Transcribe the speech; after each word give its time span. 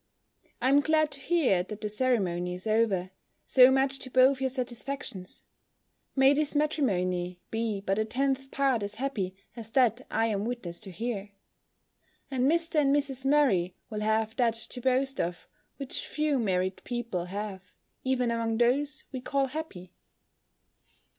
I 0.59 0.69
am 0.69 0.79
glad 0.79 1.11
to 1.11 1.19
hear 1.19 1.61
that 1.61 1.79
the 1.81 1.87
ceremony 1.87 2.55
is 2.55 2.65
over, 2.65 3.11
so 3.45 3.69
much 3.69 3.99
to 3.99 4.09
both 4.09 4.41
your 4.41 4.49
satisfactions: 4.49 5.43
may 6.15 6.33
this 6.33 6.55
matrimony 6.55 7.39
be 7.51 7.81
but 7.81 7.99
a 7.99 8.03
tenth 8.05 8.49
part 8.49 8.81
as 8.81 8.95
happy 8.95 9.35
as 9.55 9.69
that 9.73 10.01
I 10.09 10.25
am 10.25 10.43
witness 10.43 10.79
to 10.79 10.89
here; 10.91 11.33
and 12.31 12.49
Mr. 12.51 12.79
and 12.79 12.95
Mrs. 12.95 13.27
Murray 13.27 13.75
will 13.91 14.01
have 14.01 14.35
that 14.37 14.55
to 14.55 14.81
boast 14.81 15.21
of, 15.21 15.47
which 15.77 16.07
few 16.07 16.39
married 16.39 16.83
people 16.83 17.25
have, 17.25 17.71
even 18.03 18.31
among 18.31 18.57
those 18.57 19.03
we 19.11 19.21
call 19.21 19.45
happy! 19.49 19.91